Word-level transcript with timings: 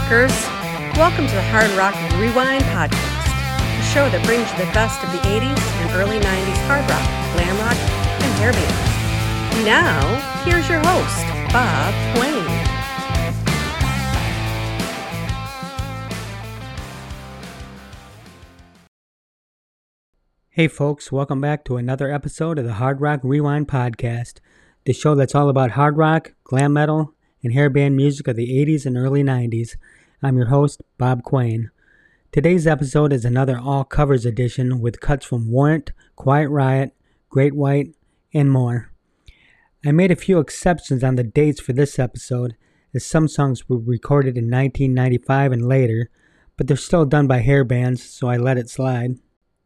Rockers! 0.00 0.32
Welcome 0.96 1.26
to 1.26 1.34
the 1.34 1.42
Hard 1.52 1.70
Rock 1.72 1.94
Rewind 2.18 2.64
Podcast, 2.64 3.28
a 3.78 3.84
show 3.92 4.08
that 4.08 4.24
brings 4.24 4.50
you 4.50 4.56
the 4.64 4.72
best 4.72 4.96
of 5.04 5.12
the 5.12 5.18
80s 5.28 5.60
and 5.82 5.90
early 5.92 6.18
90s 6.18 6.60
hard 6.66 6.88
rock, 6.88 7.04
glam 7.36 7.56
rock, 7.60 7.76
and 8.24 8.32
hair 8.40 8.52
bands. 8.52 9.66
Now, 9.66 10.00
here's 10.42 10.68
your 10.68 10.80
host, 10.80 11.20
Bob 11.52 11.92
Quane. 12.16 12.48
Hey, 20.48 20.66
folks, 20.66 21.12
welcome 21.12 21.42
back 21.42 21.64
to 21.66 21.76
another 21.76 22.10
episode 22.10 22.58
of 22.58 22.64
the 22.64 22.74
Hard 22.74 23.00
Rock 23.02 23.20
Rewind 23.22 23.68
Podcast, 23.68 24.38
the 24.86 24.94
show 24.94 25.14
that's 25.14 25.34
all 25.34 25.50
about 25.50 25.72
hard 25.72 25.98
rock, 25.98 26.32
glam 26.42 26.72
metal, 26.72 27.14
and 27.42 27.52
hair 27.52 27.70
band 27.70 27.96
music 27.96 28.28
of 28.28 28.36
the 28.36 28.48
80s 28.48 28.84
and 28.84 28.96
early 28.96 29.22
90s. 29.22 29.76
I'm 30.22 30.36
your 30.36 30.46
host, 30.46 30.82
Bob 30.98 31.22
Quane. 31.22 31.70
Today's 32.32 32.66
episode 32.66 33.12
is 33.12 33.24
another 33.24 33.58
all 33.58 33.84
covers 33.84 34.26
edition 34.26 34.80
with 34.80 35.00
cuts 35.00 35.24
from 35.24 35.50
Warrant, 35.50 35.92
Quiet 36.16 36.48
Riot, 36.48 36.94
Great 37.28 37.54
White, 37.54 37.94
and 38.34 38.50
more. 38.50 38.92
I 39.84 39.92
made 39.92 40.10
a 40.10 40.16
few 40.16 40.38
exceptions 40.38 41.02
on 41.02 41.16
the 41.16 41.24
dates 41.24 41.60
for 41.60 41.72
this 41.72 41.98
episode, 41.98 42.56
as 42.94 43.06
some 43.06 43.28
songs 43.28 43.68
were 43.68 43.78
recorded 43.78 44.36
in 44.36 44.44
1995 44.44 45.52
and 45.52 45.66
later, 45.66 46.10
but 46.56 46.66
they're 46.66 46.76
still 46.76 47.06
done 47.06 47.26
by 47.26 47.38
hair 47.38 47.64
bands, 47.64 48.02
so 48.02 48.28
I 48.28 48.36
let 48.36 48.58
it 48.58 48.68
slide. 48.68 49.18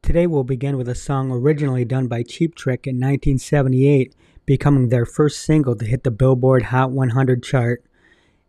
Today 0.02 0.26
we'll 0.26 0.44
begin 0.44 0.76
with 0.76 0.88
a 0.88 0.94
song 0.94 1.32
originally 1.32 1.84
done 1.84 2.06
by 2.06 2.22
Cheap 2.22 2.54
Trick 2.54 2.86
in 2.86 2.96
1978 2.96 4.14
becoming 4.46 4.88
their 4.88 5.06
first 5.06 5.40
single 5.40 5.76
to 5.76 5.84
hit 5.84 6.04
the 6.04 6.10
Billboard 6.10 6.64
Hot 6.64 6.90
100 6.90 7.42
chart. 7.42 7.84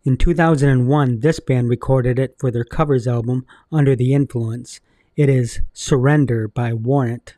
In 0.04 0.16
2001, 0.16 1.20
this 1.20 1.40
band 1.40 1.68
recorded 1.68 2.18
it 2.18 2.36
for 2.38 2.50
their 2.50 2.64
covers 2.64 3.06
album 3.06 3.46
Under 3.72 3.96
the 3.96 4.14
Influence. 4.14 4.80
It 5.16 5.28
is 5.28 5.60
Surrender 5.72 6.48
by 6.48 6.72
Warrant. 6.72 7.34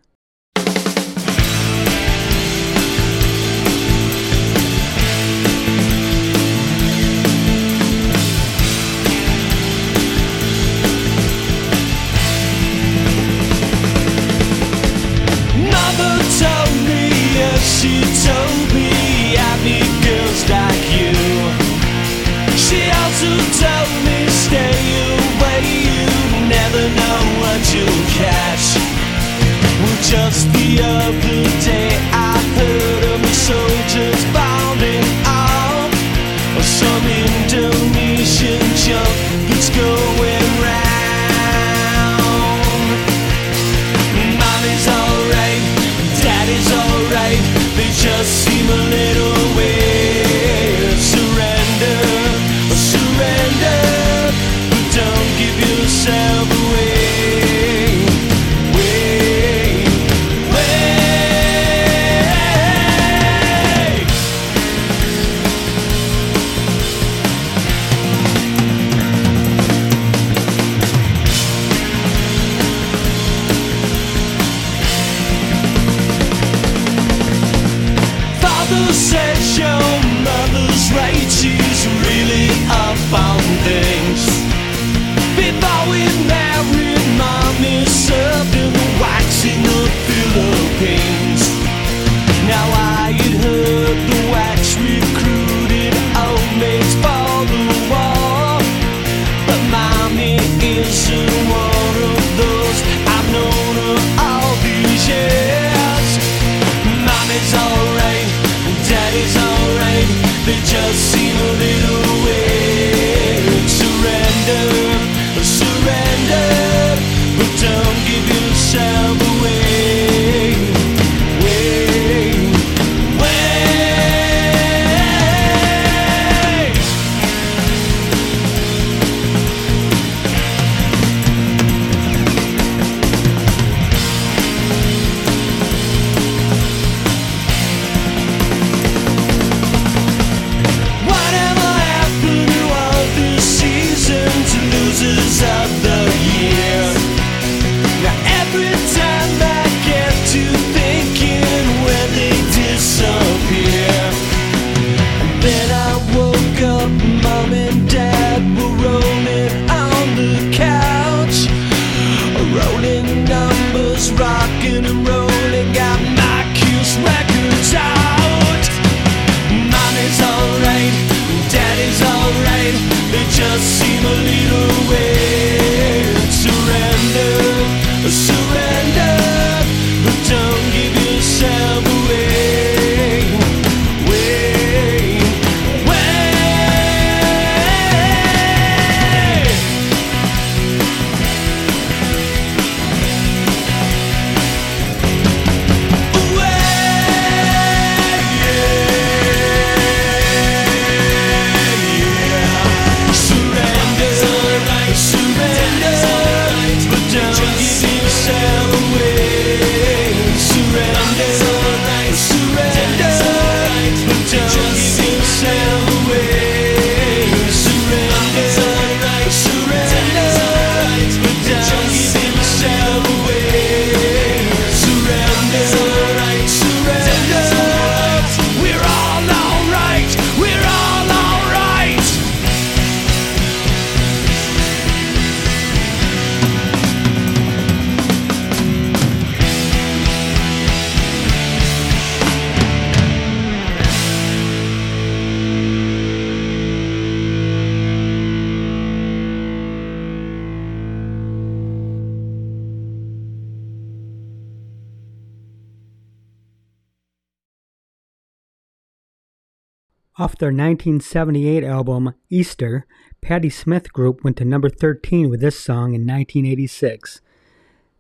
Off 260.19 260.37
their 260.37 260.49
1978 260.49 261.62
album 261.62 262.12
Easter, 262.29 262.85
Patti 263.20 263.49
Smith 263.49 263.93
Group 263.93 264.25
went 264.25 264.37
to 264.38 264.44
number 264.44 264.69
13 264.69 265.31
with 265.31 265.41
this 265.41 265.56
song 265.56 265.94
in 265.94 266.05
1986. 266.05 267.20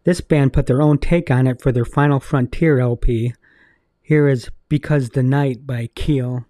This 0.02 0.20
band 0.20 0.52
put 0.52 0.66
their 0.66 0.82
own 0.82 0.98
take 0.98 1.30
on 1.30 1.46
it 1.46 1.62
for 1.62 1.70
their 1.70 1.84
Final 1.84 2.18
Frontier 2.18 2.80
LP. 2.80 3.34
Here 4.02 4.26
is 4.26 4.50
Because 4.68 5.10
the 5.10 5.22
Night 5.22 5.64
by 5.64 5.90
Keel. 5.94 6.44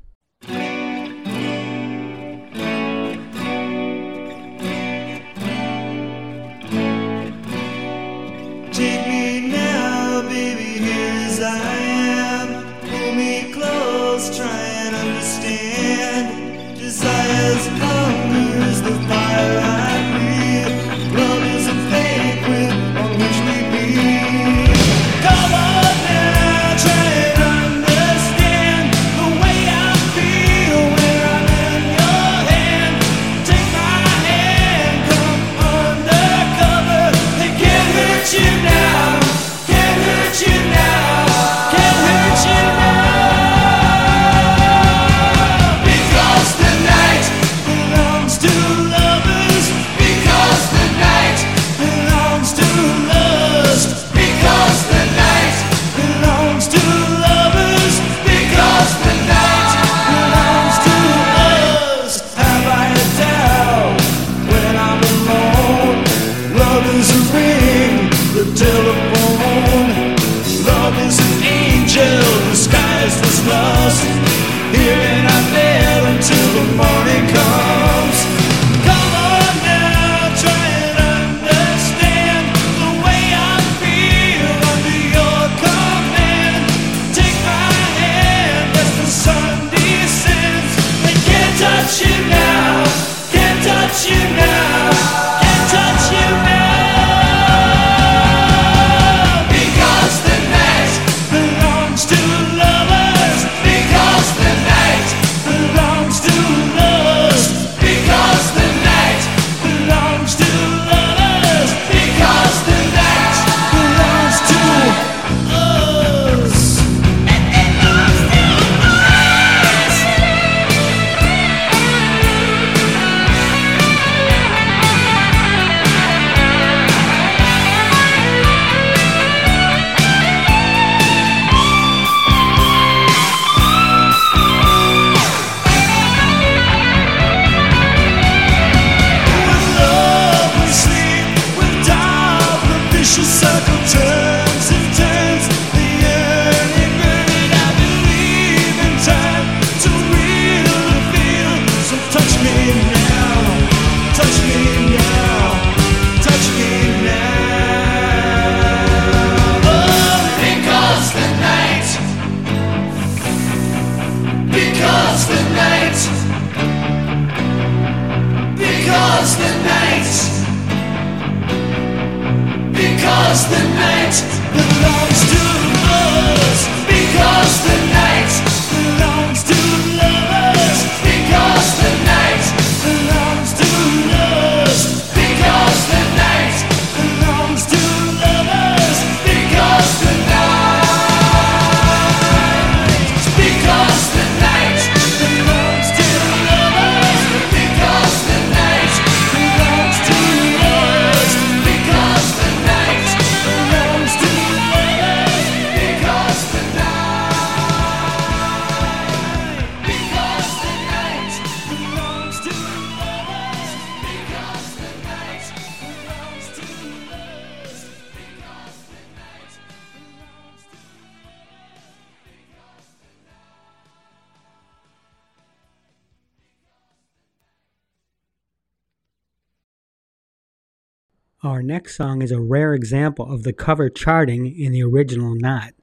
next 231.68 231.96
song 231.96 232.22
is 232.22 232.32
a 232.32 232.40
rare 232.40 232.72
example 232.72 233.30
of 233.30 233.42
the 233.42 233.52
cover 233.52 233.90
charting 233.90 234.58
in 234.58 234.72
the 234.72 234.82
original 234.82 235.34
not. 235.34 235.75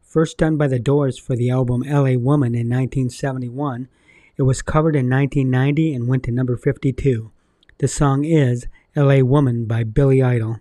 First 0.00 0.38
done 0.38 0.56
by 0.56 0.68
The 0.68 0.78
Doors 0.78 1.18
for 1.18 1.34
the 1.34 1.50
album 1.50 1.82
LA 1.82 2.12
Woman 2.12 2.54
in 2.54 2.68
1971, 2.68 3.88
it 4.36 4.42
was 4.42 4.62
covered 4.62 4.94
in 4.94 5.10
1990 5.10 5.94
and 5.94 6.06
went 6.06 6.22
to 6.22 6.30
number 6.30 6.56
52. 6.56 7.32
The 7.78 7.88
song 7.88 8.24
is 8.24 8.68
LA 8.94 9.18
Woman 9.18 9.64
by 9.64 9.82
Billy 9.82 10.22
Idol. 10.22 10.60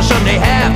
for 0.00 0.14
some 0.14 0.24
they 0.24 0.38
have. 0.38 0.69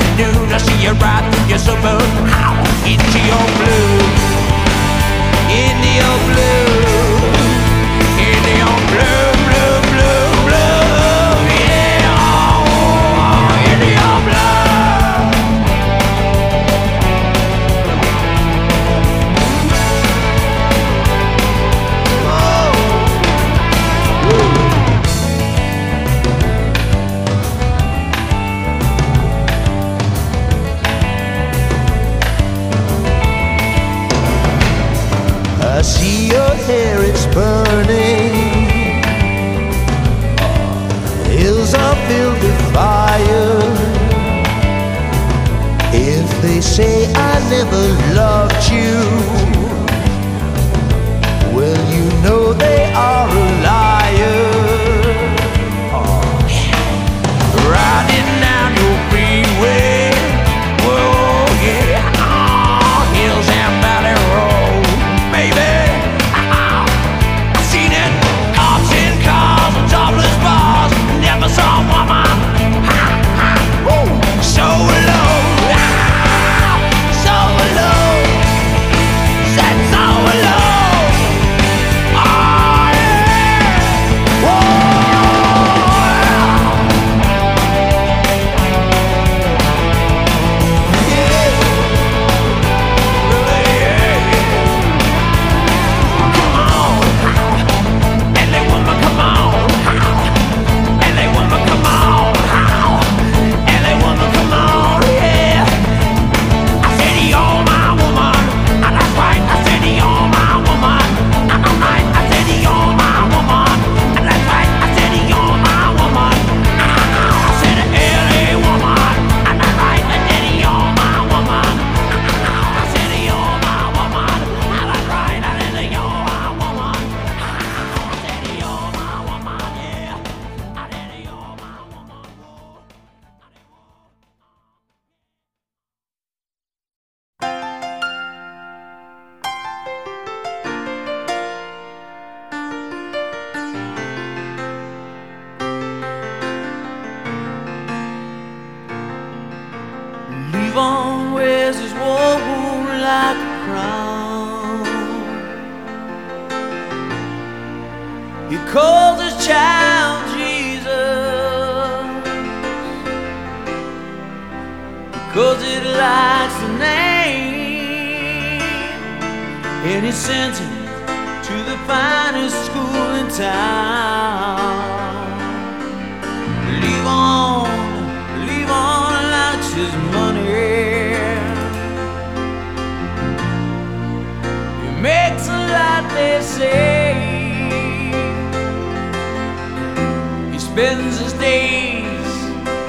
days 191.44 192.34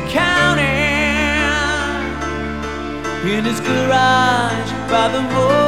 counting 0.07 0.65
in 3.33 3.43
his 3.43 3.59
garage 3.59 4.71
by 4.89 5.09
the 5.11 5.21
moon. 5.33 5.64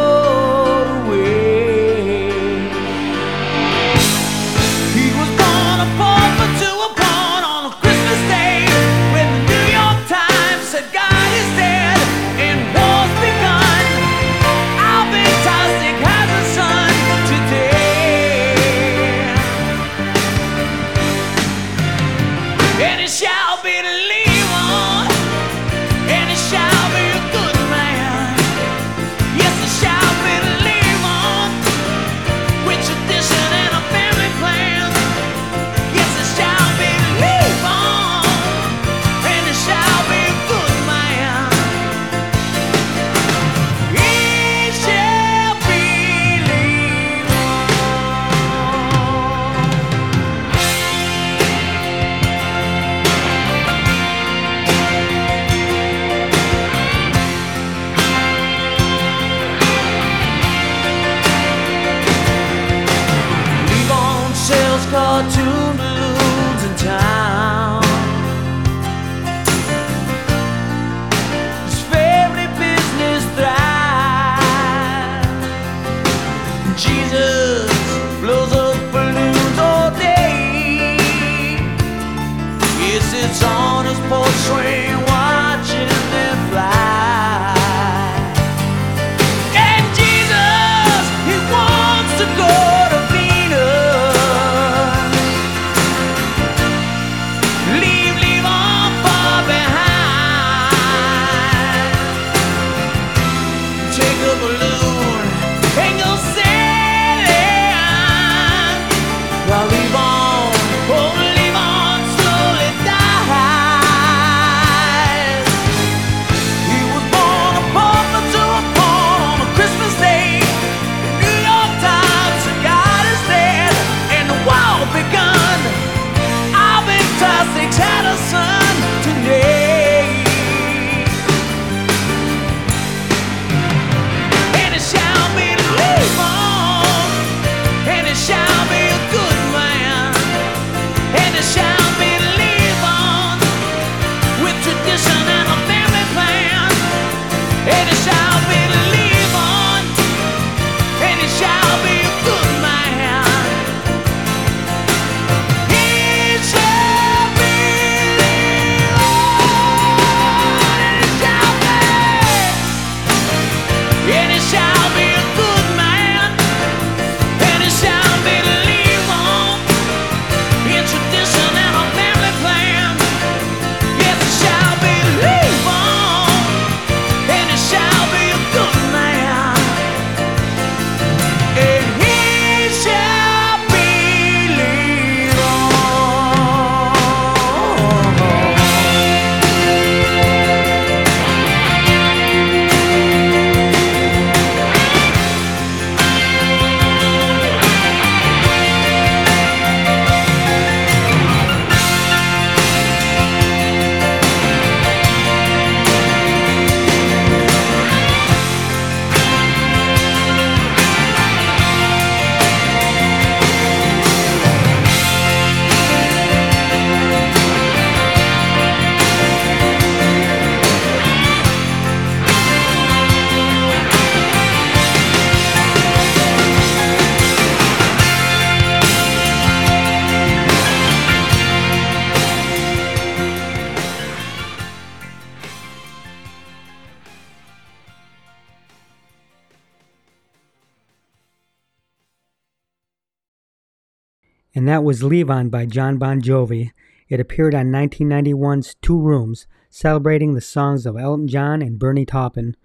and 244.57 244.67
that 244.67 244.83
was 244.83 245.03
Levon 245.03 245.51
by 245.51 245.67
Jon 245.67 245.99
Bon 245.99 246.19
Jovi. 246.19 246.71
It 247.09 247.19
appeared 247.19 247.53
on 247.53 247.67
1991's 247.67 248.73
Two 248.81 248.99
Rooms, 248.99 249.45
celebrating 249.69 250.33
the 250.33 250.41
songs 250.41 250.87
of 250.87 250.97
Elton 250.97 251.27
John 251.27 251.61
and 251.61 251.77
Bernie 251.77 252.07
Taupin. 252.07 252.57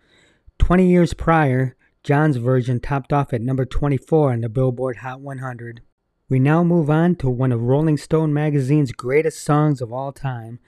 20 0.58 0.88
years 0.88 1.12
prior, 1.12 1.76
John's 2.02 2.38
version 2.38 2.80
topped 2.80 3.12
off 3.12 3.34
at 3.34 3.42
number 3.42 3.66
24 3.66 4.32
on 4.32 4.40
the 4.40 4.48
Billboard 4.48 4.96
Hot 5.00 5.20
100. 5.20 5.82
We 6.30 6.38
now 6.38 6.64
move 6.64 6.88
on 6.88 7.14
to 7.16 7.28
one 7.28 7.52
of 7.52 7.60
Rolling 7.60 7.98
Stone 7.98 8.32
magazine's 8.32 8.92
greatest 8.92 9.44
songs 9.44 9.82
of 9.82 9.92
all 9.92 10.12
time. 10.12 10.60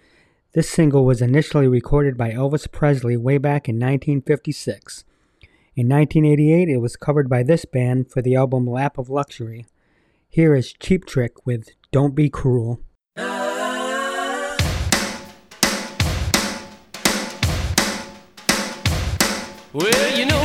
This 0.52 0.68
single 0.68 1.06
was 1.06 1.22
initially 1.22 1.68
recorded 1.68 2.18
by 2.18 2.32
Elvis 2.32 2.70
Presley 2.70 3.16
way 3.16 3.38
back 3.38 3.66
in 3.66 3.76
1956. 3.76 5.04
In 5.74 5.88
1988, 5.88 6.68
it 6.68 6.82
was 6.82 6.96
covered 6.96 7.30
by 7.30 7.42
this 7.42 7.64
band 7.64 8.10
for 8.10 8.20
the 8.20 8.36
album 8.36 8.66
Lap 8.66 8.98
of 8.98 9.08
Luxury. 9.08 9.64
Here 10.34 10.56
is 10.56 10.72
Cheap 10.72 11.06
Trick 11.06 11.46
with 11.46 11.68
Don't 11.92 12.16
Be 12.16 12.28
Cruel. 12.28 12.80
Well, 19.72 20.18
you 20.18 20.26
know. 20.26 20.43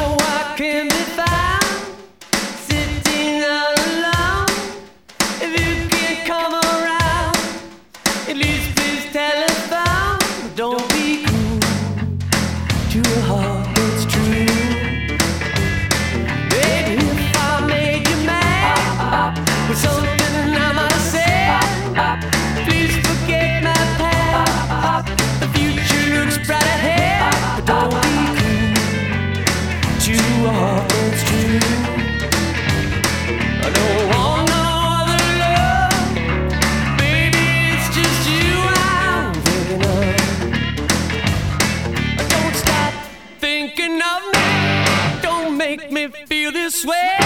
swear. 46.82 47.18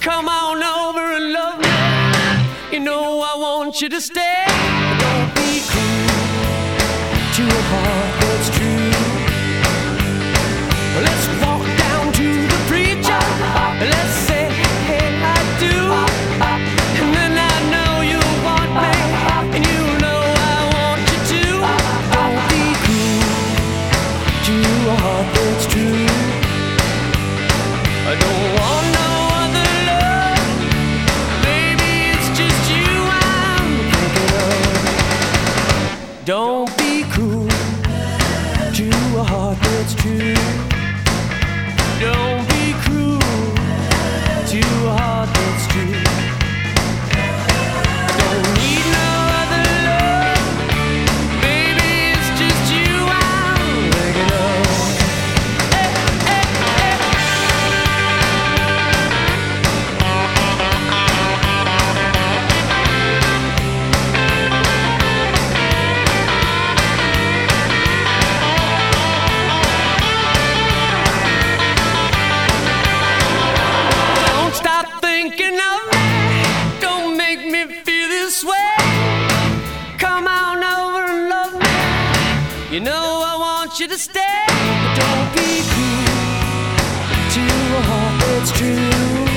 Come 0.00 0.28
on 0.28 0.62
over 0.62 1.12
and 1.16 1.32
love 1.32 1.58
me. 1.58 2.72
You 2.72 2.80
know 2.80 3.20
I 3.20 3.34
want 3.36 3.82
you 3.82 3.88
to 3.88 4.00
stay. 4.00 4.44
Don't 5.02 5.34
be 5.34 5.60
cruel 5.66 6.08
to 7.34 7.42
a 7.58 7.62
heart. 7.70 8.17
it's 88.40 88.52
true. 88.52 89.27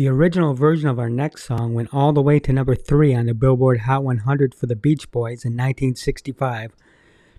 The 0.00 0.08
original 0.08 0.54
version 0.54 0.88
of 0.88 0.98
our 0.98 1.10
next 1.10 1.44
song 1.44 1.74
went 1.74 1.92
all 1.92 2.14
the 2.14 2.22
way 2.22 2.40
to 2.40 2.54
number 2.54 2.74
3 2.74 3.14
on 3.14 3.26
the 3.26 3.34
Billboard 3.34 3.80
Hot 3.80 4.02
100 4.02 4.54
for 4.54 4.64
the 4.64 4.74
Beach 4.74 5.10
Boys 5.10 5.44
in 5.44 5.52
1965. 5.52 6.74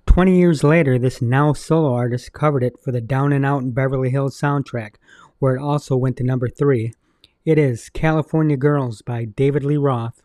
20 0.06 0.38
years 0.38 0.64
later, 0.64 1.00
this 1.00 1.24
now 1.24 1.54
solo 1.54 1.92
artist 1.92 2.34
covered 2.34 2.62
it 2.62 2.78
for 2.80 2.92
the 2.92 3.02
Down 3.02 3.34
and 3.34 3.48
Out 3.48 3.64
in 3.64 3.72
Beverly 3.72 4.12
Hills 4.12 4.40
soundtrack, 4.40 4.98
where 5.40 5.56
it 5.56 5.60
also 5.60 5.98
went 5.98 6.18
to 6.18 6.24
number 6.24 6.48
3. 6.48 6.94
It 7.46 7.58
is 7.58 7.90
California 7.90 8.58
Girls 8.58 9.02
by 9.02 9.26
David 9.26 9.64
Lee 9.64 9.78
Roth. 9.78 10.22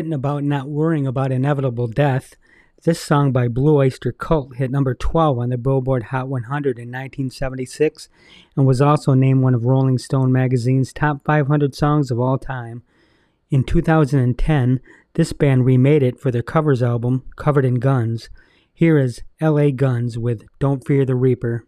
written 0.00 0.12
about 0.14 0.42
not 0.42 0.66
worrying 0.66 1.06
about 1.06 1.30
inevitable 1.30 1.86
death, 1.86 2.34
this 2.84 2.98
song 2.98 3.32
by 3.32 3.48
Blue 3.48 3.76
Oyster 3.76 4.12
Cult 4.12 4.56
hit 4.56 4.70
number 4.70 4.94
12 4.94 5.38
on 5.38 5.50
the 5.50 5.58
Billboard 5.58 6.04
Hot 6.04 6.26
100 6.26 6.78
in 6.78 6.88
1976 6.88 8.08
and 8.56 8.66
was 8.66 8.80
also 8.80 9.12
named 9.12 9.42
one 9.42 9.54
of 9.54 9.66
Rolling 9.66 9.98
Stone 9.98 10.32
magazine's 10.32 10.94
top 10.94 11.22
500 11.26 11.74
songs 11.74 12.10
of 12.10 12.18
all 12.18 12.38
time. 12.38 12.82
In 13.50 13.62
2010, 13.62 14.80
this 15.12 15.34
band 15.34 15.66
remade 15.66 16.02
it 16.02 16.18
for 16.18 16.30
their 16.30 16.42
covers 16.42 16.82
album, 16.82 17.24
Covered 17.36 17.66
in 17.66 17.74
Guns. 17.74 18.30
Here 18.72 18.96
is 18.96 19.22
LA 19.38 19.68
Guns 19.68 20.16
with 20.16 20.46
Don't 20.58 20.82
Fear 20.86 21.04
the 21.04 21.14
Reaper. 21.14 21.66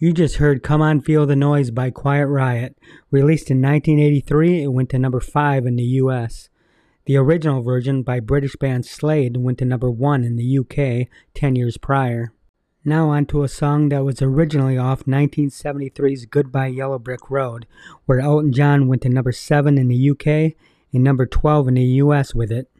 You 0.00 0.12
just 0.12 0.36
heard 0.36 0.62
Cum 0.62 0.80
on 0.80 1.00
Feel 1.00 1.26
the 1.26 1.34
Noize 1.34 1.74
by 1.74 1.90
Quiet 1.90 2.28
Riot. 2.28 2.78
Released 3.10 3.50
in 3.50 3.60
1983, 3.60 4.62
it 4.62 4.68
went 4.68 4.90
to 4.90 4.98
number 4.98 5.18
5 5.18 5.66
in 5.66 5.74
the 5.74 5.82
US. 5.82 6.50
The 7.06 7.16
original 7.16 7.62
version 7.62 8.04
by 8.04 8.20
British 8.20 8.54
band 8.54 8.86
Slade 8.86 9.38
went 9.38 9.58
to 9.58 9.64
number 9.64 9.90
1 9.90 10.22
in 10.22 10.36
the 10.36 10.58
UK 10.58 11.08
10 11.34 11.56
years 11.56 11.78
prior. 11.78 12.32
Now 12.84 13.08
on 13.08 13.26
to 13.26 13.42
a 13.42 13.48
song 13.48 13.88
that 13.88 14.04
was 14.04 14.22
originally 14.22 14.78
off 14.78 15.02
1973's 15.02 16.26
Goodbye 16.26 16.68
Yellow 16.68 17.00
Brick 17.00 17.28
Road, 17.28 17.66
where 18.06 18.20
Elton 18.20 18.52
John 18.52 18.86
went 18.86 19.02
to 19.02 19.08
number 19.08 19.32
7 19.32 19.76
in 19.76 19.88
the 19.88 20.10
UK 20.10 20.54
and 20.92 21.02
number 21.02 21.26
12 21.26 21.66
in 21.66 21.74
the 21.74 21.82
US 21.82 22.36
with 22.36 22.52
it. 22.52 22.70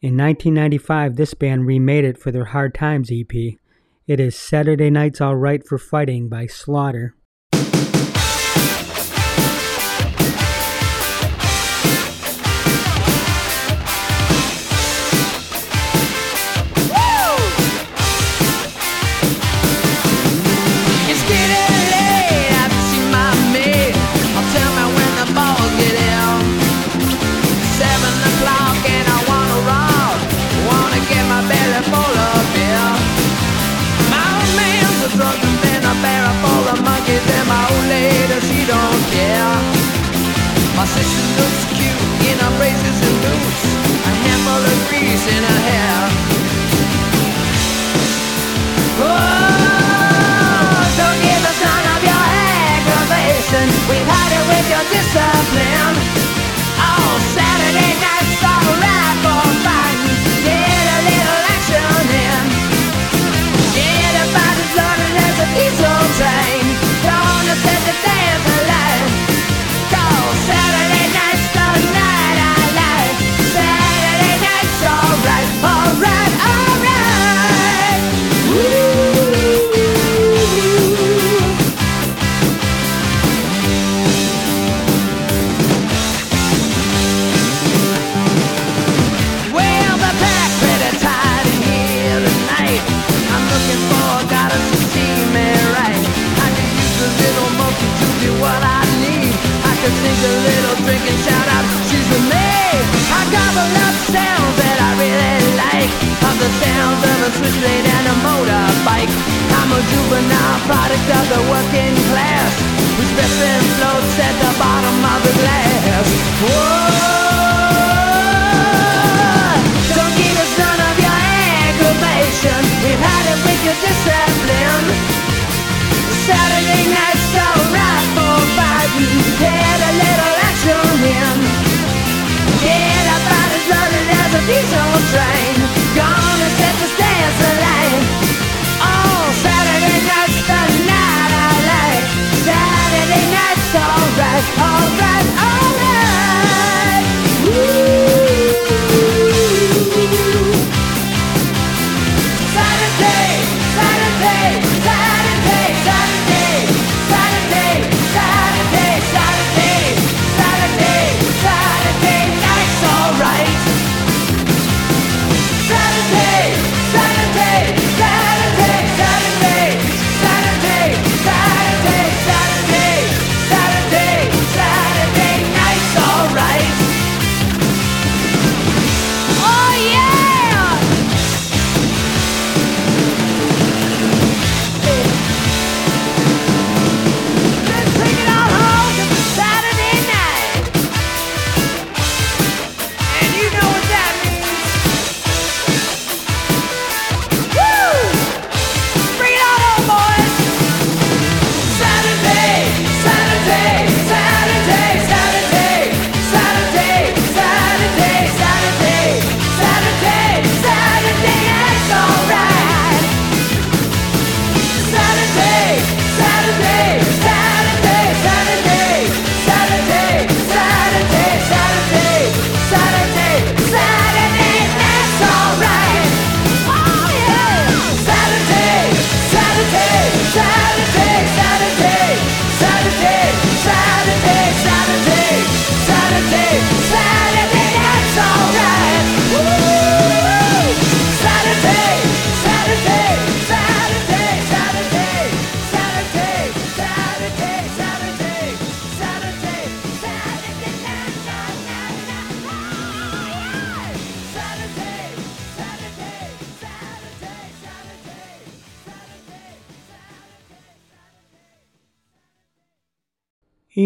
In 0.00 0.16
1995, 0.16 1.16
this 1.16 1.34
band 1.34 1.66
remade 1.66 2.04
it 2.04 2.16
for 2.16 2.30
their 2.30 2.44
Hard 2.44 2.72
Times 2.72 3.10
EP. 3.10 3.58
It 4.06 4.20
is 4.20 4.36
Saturday 4.36 4.88
Night's 4.88 5.20
Alright 5.20 5.66
for 5.66 5.78
Fighting 5.78 6.28
by 6.28 6.46
Slaughter. 6.46 7.16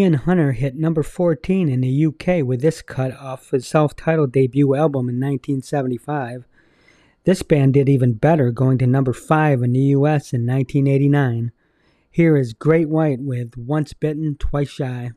Ian 0.01 0.15
Hunter 0.15 0.53
hit 0.53 0.77
number 0.77 1.03
14 1.03 1.69
in 1.69 1.83
the 1.83 2.07
UK 2.07 2.43
with 2.43 2.63
this 2.63 2.81
cut 2.81 3.15
off 3.19 3.51
his 3.51 3.67
self 3.67 3.95
titled 3.95 4.33
debut 4.33 4.75
album 4.75 5.11
in 5.11 5.17
1975. 5.17 6.47
This 7.25 7.43
band 7.43 7.75
did 7.75 7.87
even 7.87 8.15
better, 8.15 8.51
going 8.51 8.79
to 8.79 8.87
number 8.87 9.13
5 9.13 9.63
in 9.63 9.75
the 9.75 9.93
US 9.99 10.33
in 10.33 10.47
1989. 10.47 11.53
Here 12.11 12.35
is 12.35 12.55
Great 12.55 12.89
White 12.89 13.21
with 13.21 13.59
Once 13.59 13.93
Bitten, 13.93 14.37
Twice 14.37 14.71
Shy. 14.71 15.11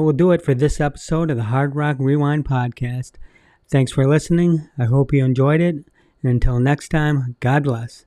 That 0.00 0.04
will 0.04 0.12
do 0.14 0.30
it 0.30 0.40
for 0.40 0.54
this 0.54 0.80
episode 0.80 1.30
of 1.30 1.36
the 1.36 1.42
Hard 1.42 1.76
Rock 1.76 1.96
Rewind 1.98 2.46
podcast. 2.46 3.16
Thanks 3.70 3.92
for 3.92 4.08
listening. 4.08 4.66
I 4.78 4.86
hope 4.86 5.12
you 5.12 5.22
enjoyed 5.22 5.60
it. 5.60 5.74
And 6.22 6.32
until 6.32 6.58
next 6.58 6.88
time, 6.88 7.36
God 7.40 7.64
bless. 7.64 8.06